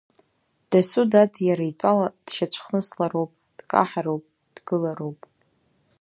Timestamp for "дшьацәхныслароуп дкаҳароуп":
2.25-4.23